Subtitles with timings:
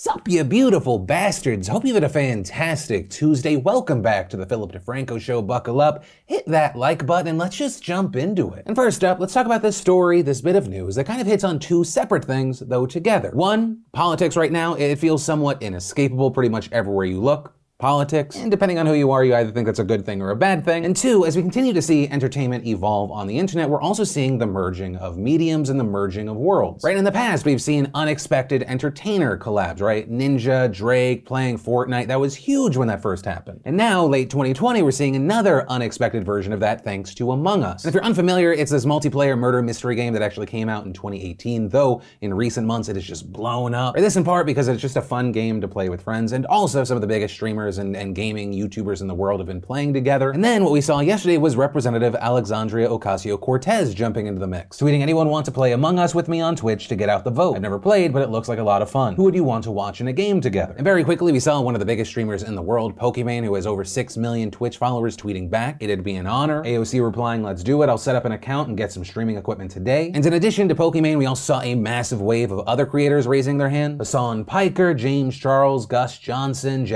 [0.00, 1.66] Sup, you beautiful bastards.
[1.66, 3.56] Hope you've had a fantastic Tuesday.
[3.56, 5.42] Welcome back to the Philip DeFranco Show.
[5.42, 8.62] Buckle up, hit that like button, let's just jump into it.
[8.66, 11.26] And first up, let's talk about this story, this bit of news that kind of
[11.26, 13.32] hits on two separate things, though together.
[13.32, 18.34] One, politics right now, it feels somewhat inescapable pretty much everywhere you look politics.
[18.34, 20.36] And depending on who you are, you either think that's a good thing or a
[20.36, 20.84] bad thing.
[20.84, 24.36] And two, as we continue to see entertainment evolve on the internet, we're also seeing
[24.36, 26.82] the merging of mediums and the merging of worlds.
[26.82, 30.10] Right in the past, we've seen unexpected entertainer collabs, right?
[30.10, 32.08] Ninja, Drake playing Fortnite.
[32.08, 33.60] That was huge when that first happened.
[33.64, 37.84] And now, late 2020, we're seeing another unexpected version of that thanks to Among Us.
[37.84, 40.92] And if you're unfamiliar, it's this multiplayer murder mystery game that actually came out in
[40.92, 43.96] 2018, though in recent months it has just blown up.
[43.96, 46.44] Or this in part because it's just a fun game to play with friends, and
[46.46, 49.60] also some of the biggest streamers and, and gaming YouTubers in the world have been
[49.60, 50.30] playing together.
[50.30, 54.78] And then what we saw yesterday was Representative Alexandria Ocasio Cortez jumping into the mix,
[54.78, 57.30] tweeting, Anyone want to play Among Us with me on Twitch to get out the
[57.30, 57.56] vote?
[57.56, 59.14] I've never played, but it looks like a lot of fun.
[59.16, 60.72] Who would you want to watch in a game together?
[60.78, 63.54] And very quickly, we saw one of the biggest streamers in the world, Pokimane, who
[63.54, 66.62] has over 6 million Twitch followers, tweeting back, It'd be an honor.
[66.62, 67.88] AOC replying, Let's do it.
[67.88, 70.12] I'll set up an account and get some streaming equipment today.
[70.14, 73.58] And in addition to Pokimane, we also saw a massive wave of other creators raising
[73.58, 73.98] their hand.
[73.98, 76.86] Hassan Piker, James Charles, Gus Johnson,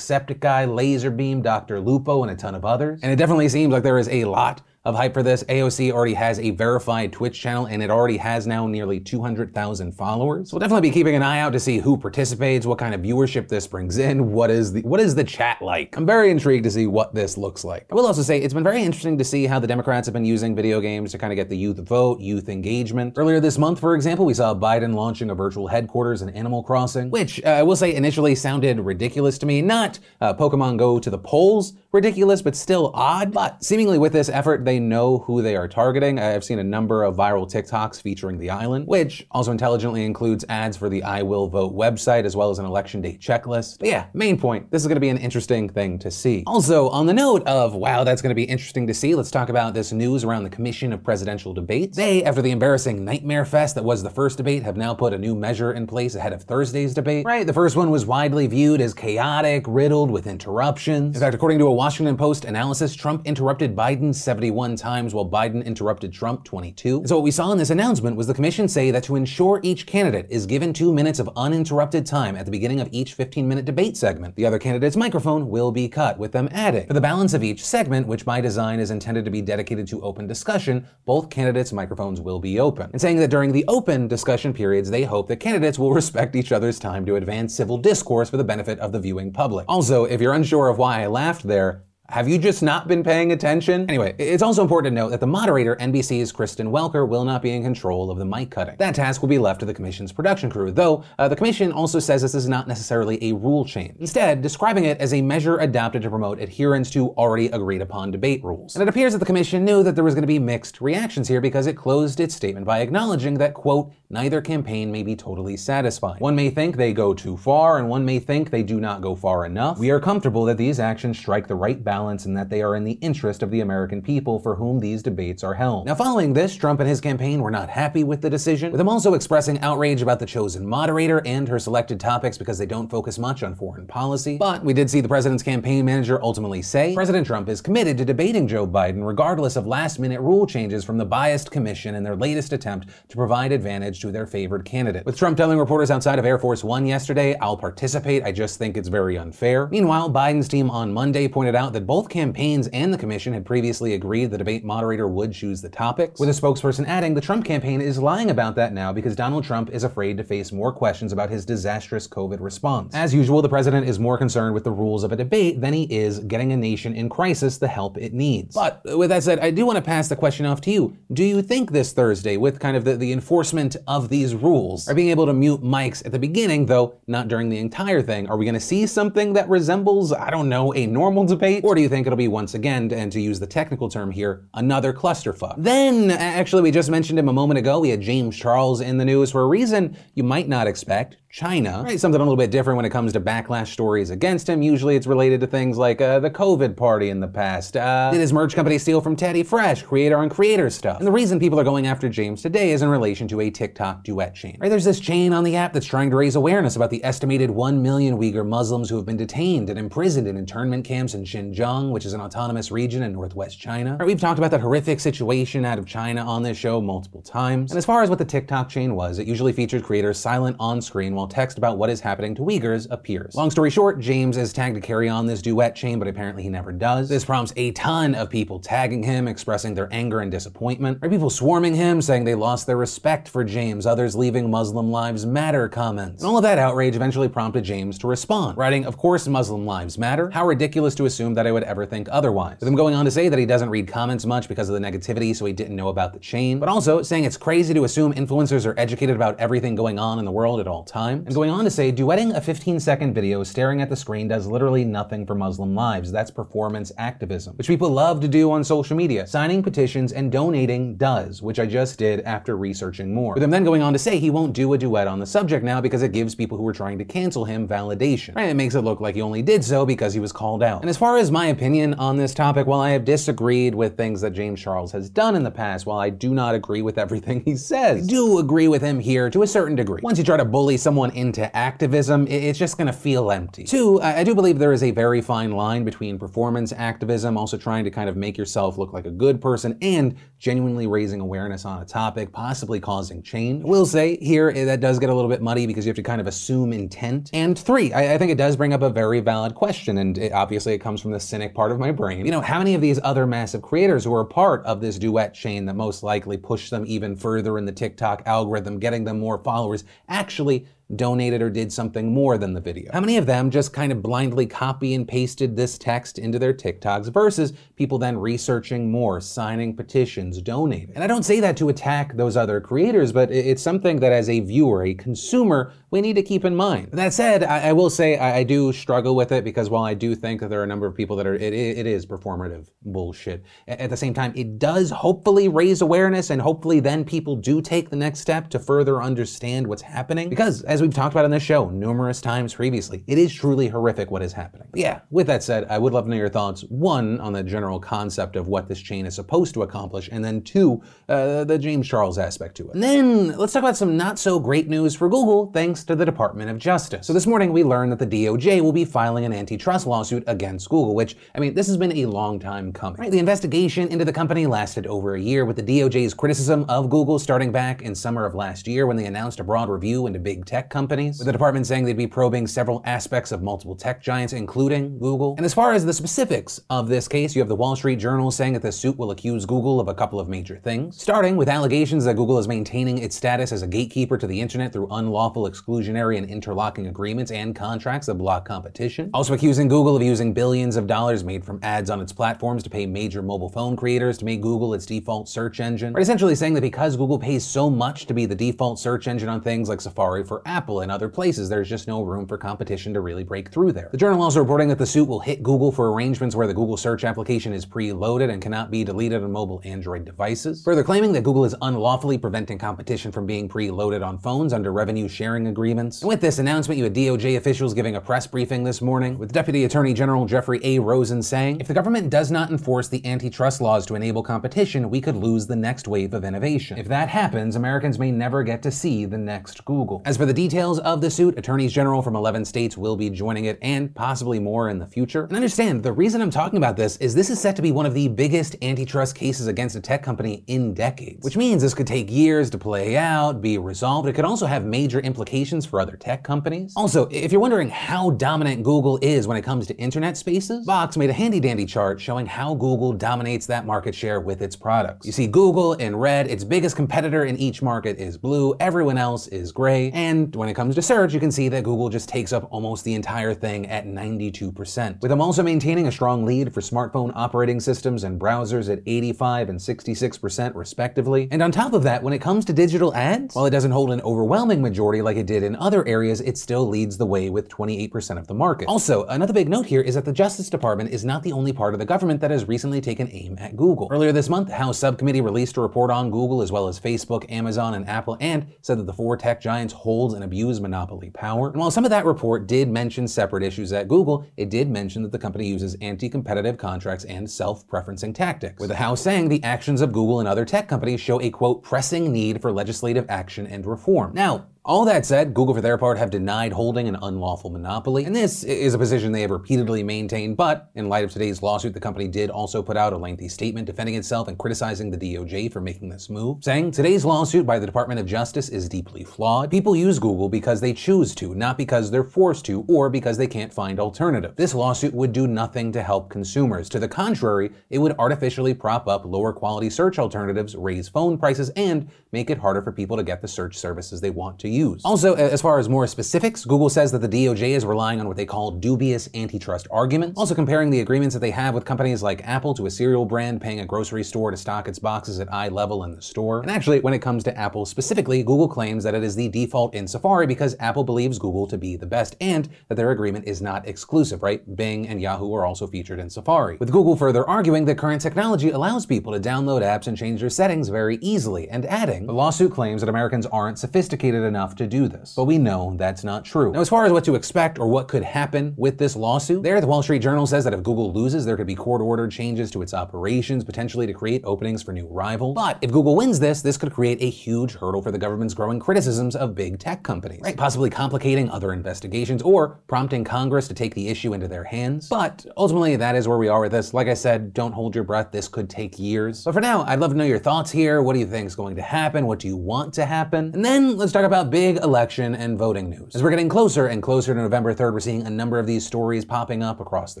[0.42, 1.80] Jacksepticeye, Beam, Dr.
[1.80, 3.00] Lupo, and a ton of others.
[3.02, 5.44] And it definitely seems like there is a lot of hype for this.
[5.44, 10.52] AOC already has a verified Twitch channel and it already has now nearly 200,000 followers.
[10.52, 13.48] We'll definitely be keeping an eye out to see who participates, what kind of viewership
[13.48, 15.96] this brings in, what is the what is the chat like.
[15.96, 17.86] I'm very intrigued to see what this looks like.
[17.90, 20.24] I will also say it's been very interesting to see how the Democrats have been
[20.24, 23.14] using video games to kind of get the youth vote, youth engagement.
[23.16, 27.10] Earlier this month, for example, we saw Biden launching a virtual headquarters in Animal Crossing,
[27.10, 29.62] which uh, I will say initially sounded ridiculous to me.
[29.62, 33.32] Not uh, Pokemon Go to the polls ridiculous, but still odd.
[33.32, 36.18] But seemingly with this effort, they know who they are targeting.
[36.18, 40.76] I've seen a number of viral TikToks featuring the island, which also intelligently includes ads
[40.76, 43.78] for the I Will Vote website as well as an election day checklist.
[43.78, 46.44] But yeah, main point, this is going to be an interesting thing to see.
[46.46, 49.48] Also, on the note of, wow, that's going to be interesting to see, let's talk
[49.48, 51.96] about this news around the Commission of Presidential Debates.
[51.96, 55.18] They, after the embarrassing Nightmare Fest that was the first debate, have now put a
[55.18, 57.26] new measure in place ahead of Thursday's debate.
[57.26, 61.16] Right, the first one was widely viewed as chaotic, riddled with interruptions.
[61.16, 65.64] In fact, according to a Washington Post analysis, Trump interrupted Biden 71 times while Biden
[65.64, 66.98] interrupted Trump 22.
[66.98, 69.60] And so what we saw in this announcement was the commission say that to ensure
[69.62, 73.46] each candidate is given two minutes of uninterrupted time at the beginning of each 15
[73.46, 76.86] minute debate segment, the other candidate's microphone will be cut, with them adding.
[76.86, 80.02] For the balance of each segment, which by design is intended to be dedicated to
[80.02, 82.90] open discussion, both candidates' microphones will be open.
[82.92, 86.52] And saying that during the open discussion periods, they hope that candidates will respect each
[86.52, 89.64] other's time to advance civil discourse for the benefit of the viewing public.
[89.68, 93.32] Also, if you're unsure of why I laughed there, have you just not been paying
[93.32, 93.88] attention?
[93.88, 97.52] Anyway, it's also important to note that the moderator, NBC's Kristen Welker, will not be
[97.52, 98.76] in control of the mic cutting.
[98.76, 101.98] That task will be left to the Commission's production crew, though uh, the Commission also
[102.00, 103.96] says this is not necessarily a rule change.
[103.98, 108.44] Instead, describing it as a measure adopted to promote adherence to already agreed upon debate
[108.44, 108.76] rules.
[108.76, 111.28] And it appears that the Commission knew that there was going to be mixed reactions
[111.28, 115.56] here because it closed its statement by acknowledging that, quote, neither campaign may be totally
[115.56, 116.20] satisfied.
[116.20, 119.16] One may think they go too far, and one may think they do not go
[119.16, 119.78] far enough.
[119.78, 122.74] We are comfortable that these actions strike the right balance balance and that they are
[122.74, 125.84] in the interest of the American people for whom these debates are held.
[125.84, 128.88] Now, following this, Trump and his campaign were not happy with the decision, with him
[128.88, 133.18] also expressing outrage about the chosen moderator and her selected topics because they don't focus
[133.18, 134.38] much on foreign policy.
[134.38, 138.06] But we did see the president's campaign manager ultimately say President Trump is committed to
[138.06, 142.16] debating Joe Biden regardless of last minute rule changes from the biased commission in their
[142.16, 145.04] latest attempt to provide advantage to their favored candidate.
[145.04, 148.78] With Trump telling reporters outside of Air Force One yesterday, I'll participate, I just think
[148.78, 149.66] it's very unfair.
[149.66, 153.94] Meanwhile, Biden's team on Monday pointed out that both campaigns and the commission had previously
[153.94, 157.80] agreed the debate moderator would choose the topics, with a spokesperson adding the Trump campaign
[157.80, 161.30] is lying about that now because Donald Trump is afraid to face more questions about
[161.30, 162.94] his disastrous COVID response.
[162.94, 165.84] As usual, the president is more concerned with the rules of a debate than he
[165.84, 168.54] is getting a nation in crisis the help it needs.
[168.54, 170.96] But uh, with that said, I do want to pass the question off to you.
[171.12, 174.94] Do you think this Thursday, with kind of the, the enforcement of these rules, are
[174.94, 178.36] being able to mute mics at the beginning, though not during the entire thing, are
[178.36, 181.64] we going to see something that resembles, I don't know, a normal debate?
[181.64, 184.44] Or do you think it'll be once again, and to use the technical term here,
[184.54, 185.54] another clusterfuck.
[185.58, 187.80] Then, actually, we just mentioned him a moment ago.
[187.80, 191.16] We had James Charles in the news for a reason you might not expect.
[191.32, 191.98] China, right?
[191.98, 194.60] Something a little bit different when it comes to backlash stories against him.
[194.60, 197.74] Usually it's related to things like uh, the COVID party in the past.
[197.74, 200.98] Uh, did his merch company steal from Teddy Fresh, creator on creator stuff?
[200.98, 204.04] And the reason people are going after James today is in relation to a TikTok
[204.04, 204.58] duet chain.
[204.60, 204.68] Right?
[204.68, 207.80] There's this chain on the app that's trying to raise awareness about the estimated 1
[207.80, 212.04] million Uyghur Muslims who have been detained and imprisoned in internment camps in Xinjiang, which
[212.04, 213.96] is an autonomous region in northwest China.
[213.98, 214.06] Right?
[214.06, 217.70] We've talked about that horrific situation out of China on this show multiple times.
[217.70, 220.82] And as far as what the TikTok chain was, it usually featured creators silent on
[220.82, 223.34] screen while text about what is happening to Uyghurs appears.
[223.34, 226.48] Long story short, James is tagged to carry on this duet chain, but apparently he
[226.48, 227.08] never does.
[227.08, 230.98] This prompts a ton of people tagging him, expressing their anger and disappointment.
[231.02, 235.26] Or people swarming him, saying they lost their respect for James, others leaving Muslim Lives
[235.26, 236.22] Matter comments.
[236.22, 239.98] And all of that outrage eventually prompted James to respond, writing, Of course, Muslim lives
[239.98, 240.30] matter.
[240.30, 242.58] How ridiculous to assume that I would ever think otherwise.
[242.60, 244.80] With him going on to say that he doesn't read comments much because of the
[244.80, 248.12] negativity, so he didn't know about the chain, but also saying it's crazy to assume
[248.14, 251.11] influencers are educated about everything going on in the world at all times.
[251.18, 254.46] And going on to say, duetting a 15 second video staring at the screen does
[254.46, 256.10] literally nothing for Muslim lives.
[256.10, 259.26] That's performance activism, which people love to do on social media.
[259.26, 263.34] Signing petitions and donating does, which I just did after researching more.
[263.34, 265.64] With him then going on to say he won't do a duet on the subject
[265.64, 268.34] now because it gives people who are trying to cancel him validation.
[268.34, 268.48] Right?
[268.48, 270.80] It makes it look like he only did so because he was called out.
[270.80, 274.20] And as far as my opinion on this topic, while I have disagreed with things
[274.20, 277.42] that James Charles has done in the past, while I do not agree with everything
[277.44, 280.00] he says, I do agree with him here to a certain degree.
[280.02, 283.64] Once you try to bully someone into activism, it's just gonna feel empty.
[283.64, 287.84] Two, I do believe there is a very fine line between performance activism, also trying
[287.84, 291.80] to kind of make yourself look like a good person, and genuinely raising awareness on
[291.82, 293.64] a topic, possibly causing change.
[293.64, 295.96] I will say here eh, that does get a little bit muddy because you have
[295.96, 297.30] to kind of assume intent.
[297.32, 300.32] And three, I, I think it does bring up a very valid question, and it,
[300.32, 302.24] obviously it comes from the cynic part of my brain.
[302.24, 305.34] You know, how many of these other massive creators who are part of this duet
[305.34, 309.38] chain that most likely pushed them even further in the TikTok algorithm, getting them more
[309.38, 310.66] followers, actually
[310.96, 312.90] donated or did something more than the video?
[312.92, 316.52] How many of them just kind of blindly copy and pasted this text into their
[316.52, 320.92] TikToks versus people then researching more, signing petitions, donating?
[320.94, 324.28] And I don't say that to attack those other creators, but it's something that as
[324.28, 326.88] a viewer, a consumer, we need to keep in mind.
[326.92, 329.94] That said, I, I will say I, I, do struggle with it because while I
[329.94, 332.68] do think that there are a number of people that are, it, it is performative
[332.82, 333.44] bullshit.
[333.68, 337.90] At the same time, it does hopefully raise awareness and hopefully then people do take
[337.90, 340.28] the next step to further understand what's happening.
[340.28, 344.10] Because as we've talked about on this show numerous times previously, it is truly horrific
[344.10, 344.66] what is happening.
[344.72, 346.62] But yeah, with that said, I would love to know your thoughts.
[346.62, 350.42] One, on the general concept of what this chain is supposed to accomplish, and then
[350.42, 352.74] two, uh, the James Charles aspect to it.
[352.74, 356.04] And then let's talk about some not so great news for Google, thanks to the
[356.04, 357.06] Department of Justice.
[357.06, 360.68] So this morning we learned that the DOJ will be filing an antitrust lawsuit against
[360.68, 363.00] Google, which, I mean, this has been a long time coming.
[363.00, 363.10] Right?
[363.10, 367.20] The investigation into the company lasted over a year, with the DOJ's criticism of Google
[367.20, 370.44] starting back in summer of last year when they announced a broad review into big
[370.44, 374.32] tech companies, with the department saying they'd be probing several aspects of multiple tech giants,
[374.32, 375.34] including Google.
[375.36, 378.30] And as far as the specifics of this case, you have the Wall Street Journal
[378.30, 381.48] saying that the suit will accuse Google of a couple of major things, starting with
[381.48, 385.48] allegations that Google is maintaining its status as a gatekeeper to the internet through unlawful
[385.48, 389.10] exclusionary and interlocking agreements and contracts that block competition.
[389.12, 392.70] Also accusing Google of using billions of dollars made from ads on its platforms to
[392.70, 395.92] pay major mobile phone creators to make Google its default search engine.
[395.92, 399.28] Right, essentially saying that because Google pays so much to be the default search engine
[399.28, 402.92] on things like Safari for Apple and other places, there's just no room for competition
[402.92, 403.88] to really break through there.
[403.90, 406.76] The journal also reporting that the suit will hit Google for arrangements where the Google
[406.76, 410.62] search application is preloaded and cannot be deleted on mobile Android devices.
[410.62, 415.08] Further claiming that Google is unlawfully preventing competition from being preloaded on phones under revenue
[415.08, 416.02] sharing agreements.
[416.02, 419.32] And with this announcement, you had DOJ officials giving a press briefing this morning, with
[419.32, 420.78] Deputy Attorney General Jeffrey A.
[420.80, 425.00] Rosen saying, If the government does not enforce the antitrust laws to enable competition, we
[425.00, 426.76] could lose the next wave of innovation.
[426.76, 430.02] If that happens, Americans may never get to see the next Google.
[430.04, 433.44] As for the details of the suit, attorneys general from 11 states will be joining
[433.44, 435.22] it and possibly more in the future.
[435.22, 437.86] And understand, the reason I'm talking about this is this is set to be one
[437.86, 441.86] of the biggest antitrust cases against a tech company in decades, which means this could
[441.86, 444.08] take years to play out, be resolved.
[444.08, 446.72] It could also have major implications for other tech companies.
[446.76, 450.96] Also, if you're wondering how dominant Google is when it comes to internet spaces, Vox
[450.96, 455.06] made a handy dandy chart showing how Google dominates that market share with its products.
[455.06, 459.28] You see Google in red, its biggest competitor in each market is blue, everyone else
[459.28, 462.32] is gray, and when it comes to search, you can see that Google just takes
[462.32, 465.00] up almost the entire thing at 92%.
[465.00, 469.48] With them also maintaining a strong lead for smartphone operating systems and browsers at 85
[469.48, 471.28] and 66% respectively.
[471.30, 473.90] And on top of that, when it comes to digital ads, while it doesn't hold
[473.90, 477.48] an overwhelming majority like it did in other areas, it still leads the way with
[477.48, 478.68] 28% of the market.
[478.68, 481.74] Also, another big note here is that the Justice Department is not the only part
[481.74, 483.88] of the government that has recently taken aim at Google.
[483.90, 487.74] Earlier this month, House Subcommittee released a report on Google as well as Facebook, Amazon,
[487.74, 491.50] and Apple, and said that the four tech giants hold and abuse monopoly power.
[491.50, 495.02] And while some of that report did mention separate issues at Google, it did mention
[495.02, 499.80] that the company uses anti-competitive contracts and self-preferencing tactics, with the House saying the actions
[499.80, 503.66] of Google and other tech companies show a quote pressing need for legislative action and
[503.66, 504.12] reform.
[504.14, 508.14] Now, All that said, Google for their part have denied holding an unlawful monopoly, and
[508.14, 511.80] this is a position they have repeatedly maintained, but in light of today's lawsuit, the
[511.80, 515.60] company did also put out a lengthy statement defending itself and criticizing the DOJ for
[515.60, 519.50] making this move, saying today's lawsuit by the Department of Justice is deeply flawed.
[519.50, 523.26] People use Google because they choose to, not because they're forced to or because they
[523.26, 524.36] can't find alternative.
[524.36, 526.68] This lawsuit would do nothing to help consumers.
[526.68, 531.50] To the contrary, it would artificially prop up lower quality search alternatives, raise phone prices,
[531.56, 534.51] and make it harder for people to get the search services they want to
[534.84, 538.16] Also, as far as more specifics, Google says that the DOJ is relying on what
[538.16, 542.26] they call dubious antitrust arguments, also comparing the agreements that they have with companies like
[542.26, 545.48] Apple to a cereal brand paying a grocery store to stock its boxes at eye
[545.48, 546.40] level in the store.
[546.40, 549.74] And actually, when it comes to Apple specifically, Google claims that it is the default
[549.74, 553.40] in Safari because Apple believes Google to be the best and that their agreement is
[553.40, 554.42] not exclusive, right?
[554.56, 556.56] Bing and Yahoo are also featured in Safari.
[556.58, 560.30] With Google further arguing that current technology allows people to download apps and change their
[560.30, 564.88] settings very easily, and adding, the lawsuit claims that Americans aren't sophisticated enough to do
[564.88, 565.14] this.
[565.14, 566.52] But we know that's not true.
[566.52, 569.60] Now, as far as what to expect or what could happen with this lawsuit, there
[569.60, 572.50] the Wall Street Journal says that if Google loses, there could be court ordered changes
[572.50, 575.34] to its operations, potentially to create openings for new rivals.
[575.34, 578.58] But if Google wins this, this could create a huge hurdle for the government's growing
[578.58, 580.36] criticisms of big tech companies, right?
[580.36, 584.88] Possibly complicating other investigations or prompting Congress to take the issue into their hands.
[584.88, 586.74] But ultimately, that is where we are with this.
[586.74, 588.10] Like I said, don't hold your breath.
[588.10, 589.24] This could take years.
[589.24, 590.82] But for now, I'd love to know your thoughts here.
[590.82, 592.06] What do you think is going to happen?
[592.06, 593.30] What do you want to happen?
[593.34, 595.94] And then let's talk about big election and voting news.
[595.94, 598.64] As we're getting closer and closer to November 3rd, we're seeing a number of these
[598.64, 600.00] stories popping up across the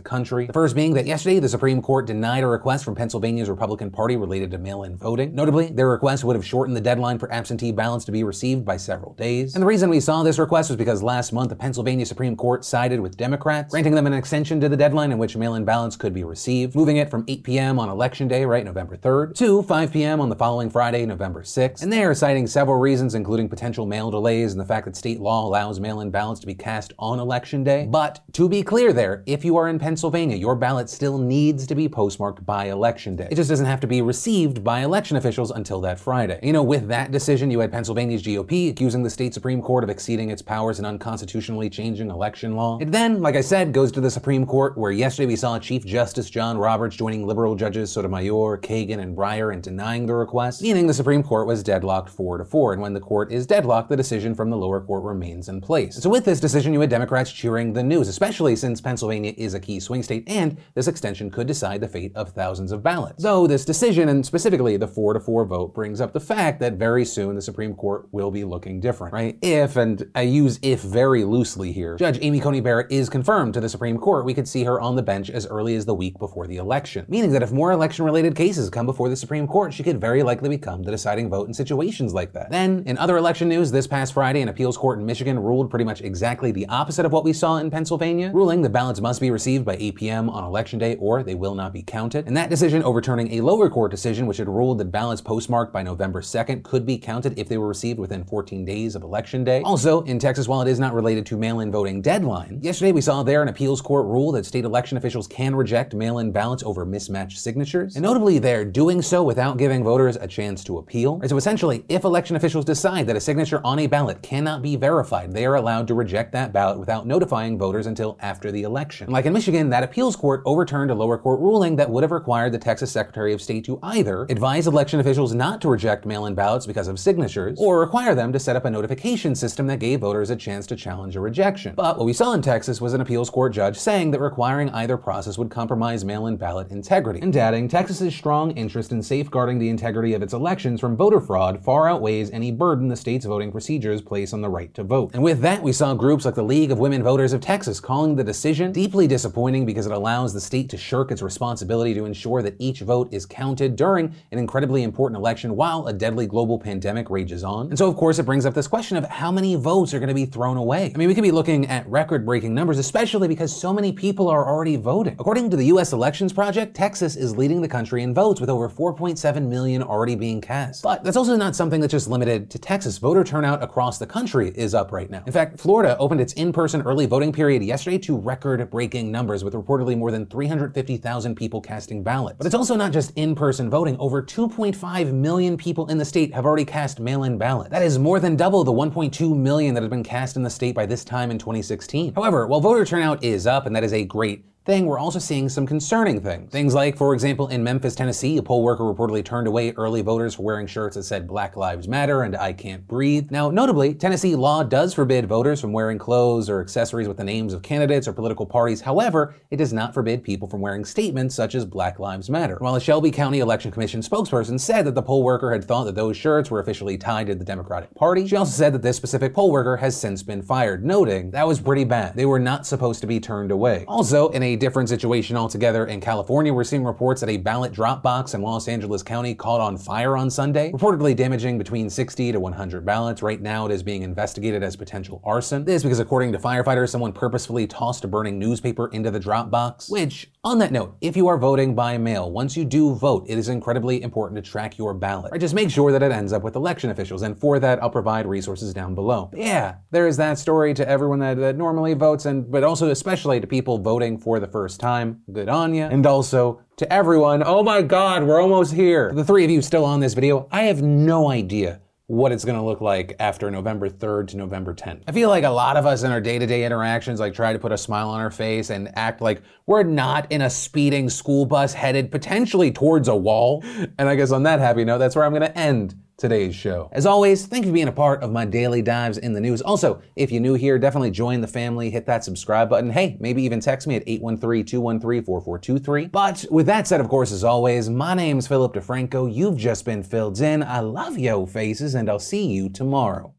[0.00, 0.46] country.
[0.46, 4.16] The first being that yesterday, the Supreme Court denied a request from Pennsylvania's Republican Party
[4.16, 5.34] related to mail in voting.
[5.34, 8.78] Notably, their request would have shortened the deadline for absentee ballots to be received by
[8.78, 9.54] several days.
[9.54, 12.64] And the reason we saw this request was because last month, the Pennsylvania Supreme Court
[12.64, 15.94] sided with Democrats, granting them an extension to the deadline in which mail in ballots
[15.94, 17.78] could be received, moving it from 8 p.m.
[17.78, 20.22] on Election Day, right, November 3rd, to 5 p.m.
[20.22, 21.82] on the following Friday, November 6th.
[21.82, 25.18] And they are citing several reasons, including potential mail delays and the fact that state
[25.18, 27.88] law allows mail in ballots to be cast on Election Day.
[27.90, 31.74] But to be clear there, if you are in Pennsylvania, your ballot still needs to
[31.74, 33.26] be postmarked by Election Day.
[33.32, 36.38] It just doesn't have to be received by election officials until that Friday.
[36.40, 39.90] You know, with that decision, you had Pennsylvania's GOP accusing the state Supreme Court of
[39.90, 42.78] exceeding its powers and unconstitutionally changing election law.
[42.80, 45.84] It then, like I said, goes to the Supreme Court, where yesterday we saw Chief
[45.84, 50.86] Justice John Roberts joining liberal judges Sotomayor, Kagan, and Breyer in denying the request, meaning
[50.86, 52.74] the Supreme Court was deadlocked 4 to 4.
[52.74, 55.96] And when the court is deadlocked, the decision from the lower court remains in place.
[55.96, 59.60] So with this decision, you had Democrats cheering the news, especially since Pennsylvania is a
[59.60, 63.22] key swing state and this extension could decide the fate of thousands of ballots.
[63.22, 66.74] Though this decision, and specifically the 4 to 4 vote, brings up the fact that
[66.74, 69.38] very soon the Supreme Court will be looking different, right?
[69.40, 73.60] If, and I use if very loosely here, Judge Amy Coney Barrett is confirmed to
[73.60, 76.18] the Supreme Court, we could see her on the bench as early as the week
[76.18, 77.06] before the election.
[77.08, 80.22] Meaning that if more election related cases come before the Supreme Court, she could very
[80.22, 82.50] likely become the deciding vote in situations like that.
[82.50, 85.84] Then, in other election news, this past Friday, an appeals court in Michigan ruled pretty
[85.84, 89.30] much exactly the opposite of what we saw in Pennsylvania, ruling the ballots must be
[89.30, 90.30] received by 8 p.m.
[90.30, 92.26] on election day or they will not be counted.
[92.26, 95.82] And that decision overturning a lower court decision which had ruled that ballots postmarked by
[95.82, 99.62] November 2nd could be counted if they were received within 14 days of election day.
[99.62, 103.22] Also, in Texas, while it is not related to mail-in voting deadline, yesterday we saw
[103.22, 107.38] there an appeals court rule that state election officials can reject mail-in ballots over mismatched
[107.38, 107.96] signatures.
[107.96, 111.18] And notably, they're doing so without giving voters a chance to appeal.
[111.18, 114.74] Right, so essentially, if election officials decide that a signature on a ballot cannot be
[114.74, 119.10] verified, they are allowed to reject that ballot without notifying voters until after the election.
[119.10, 122.52] Like in Michigan, that appeals court overturned a lower court ruling that would have required
[122.52, 126.64] the Texas Secretary of State to either advise election officials not to reject mail-in ballots
[126.64, 130.30] because of signatures, or require them to set up a notification system that gave voters
[130.30, 131.74] a chance to challenge a rejection.
[131.74, 134.96] But what we saw in Texas was an appeals court judge saying that requiring either
[134.96, 140.14] process would compromise mail-in ballot integrity, and adding Texas's strong interest in safeguarding the integrity
[140.14, 144.34] of its elections from voter fraud far outweighs any burden the state's voting procedures place
[144.34, 145.12] on the right to vote.
[145.14, 148.14] And with that, we saw groups like the League of Women Voters of Texas calling
[148.14, 152.42] the decision deeply disappointing because it allows the state to shirk its responsibility to ensure
[152.42, 157.08] that each vote is counted during an incredibly important election while a deadly global pandemic
[157.08, 157.68] rages on.
[157.68, 160.08] And so, of course, it brings up this question of how many votes are going
[160.08, 160.92] to be thrown away.
[160.94, 164.28] I mean, we could be looking at record breaking numbers, especially because so many people
[164.28, 165.16] are already voting.
[165.18, 165.94] According to the U.S.
[165.94, 170.42] Elections Project, Texas is leading the country in votes with over 4.7 million already being
[170.42, 170.82] cast.
[170.82, 172.98] But that's also not something that's just limited to Texas.
[172.98, 175.22] Voter turnout across the country is up right now.
[175.26, 179.44] In fact, Florida opened its in person early voting period yesterday to record breaking numbers
[179.44, 182.36] with reportedly more than 350,000 people casting ballots.
[182.38, 183.96] But it's also not just in person voting.
[183.98, 187.70] Over 2.5 million people in the state have already cast mail in ballots.
[187.70, 190.74] That is more than double the 1.2 million that had been cast in the state
[190.74, 192.14] by this time in 2016.
[192.14, 195.48] However, while voter turnout is up, and that is a great thing, we're also seeing
[195.48, 196.52] some concerning things.
[196.52, 200.34] Things like, for example, in Memphis, Tennessee, a poll worker reportedly turned away early voters
[200.34, 203.30] for wearing shirts that said Black Lives Matter and I Can't Breathe.
[203.30, 207.52] Now, notably, Tennessee law does forbid voters from wearing clothes or accessories with the names
[207.52, 208.80] of candidates or political parties.
[208.80, 212.56] However, it does not forbid people from wearing statements such as Black Lives Matter.
[212.60, 215.96] While a Shelby County Election Commission spokesperson said that the poll worker had thought that
[215.96, 219.34] those shirts were officially tied to the Democratic Party, she also said that this specific
[219.34, 222.14] poll worker has since been fired, noting that was pretty bad.
[222.14, 223.84] They were not supposed to be turned away.
[223.88, 228.02] Also, in a different situation altogether, in California, we're seeing reports that a ballot drop
[228.02, 232.40] box in Los Angeles County caught on fire on Sunday, reportedly damaging between 60 to
[232.40, 233.22] 100 ballots.
[233.22, 235.64] Right now, it is being investigated as potential arson.
[235.64, 239.88] This because, according to firefighters, someone purposefully tossed a burning newspaper into the drop box.
[239.88, 243.38] Which, on that note, if you are voting by mail, once you do vote, it
[243.38, 245.32] is incredibly important to track your ballot.
[245.32, 247.90] Right, just make sure that it ends up with election officials, and for that, I'll
[247.90, 249.28] provide resources down below.
[249.30, 252.90] But yeah, there is that story to everyone that, that normally votes, and but also
[252.90, 255.22] especially to people voting for the first time.
[255.32, 255.88] Good on ya.
[255.90, 259.10] And also to everyone, oh my god, we're almost here.
[259.14, 261.80] The three of you still on this video, I have no idea
[262.12, 265.02] what it's going to look like after November 3rd to November 10th.
[265.08, 267.72] I feel like a lot of us in our day-to-day interactions like try to put
[267.72, 271.72] a smile on our face and act like we're not in a speeding school bus
[271.72, 273.64] headed potentially towards a wall.
[273.98, 276.88] And I guess on that happy note, that's where I'm going to end today's show.
[276.92, 279.60] As always, thank you for being a part of my daily dives in the news.
[279.60, 282.90] Also, if you're new here, definitely join the family, hit that subscribe button.
[282.90, 286.12] Hey, maybe even text me at 813-213-4423.
[286.12, 289.34] But with that said, of course, as always, my name's Philip DeFranco.
[289.34, 290.62] You've just been filled in.
[290.62, 293.34] I love yo faces, and I'll see you tomorrow.